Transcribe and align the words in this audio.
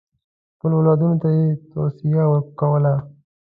خپلو 0.55 0.75
اولادونو 0.79 1.15
ته 1.21 1.27
یې 1.37 1.45
توصیه 1.71 2.23
کوله. 2.59 2.93